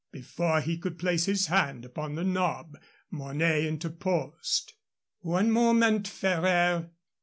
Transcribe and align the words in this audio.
Before 0.11 0.61
he 0.61 0.79
could 0.79 0.97
place 0.97 1.25
his 1.25 1.45
hand 1.45 1.85
upon 1.85 2.15
the 2.15 2.23
knob 2.23 2.75
Mornay 3.11 3.67
interposed. 3.67 4.73
"One 5.19 5.51
moment, 5.51 6.07
Ferraire. 6.07 6.89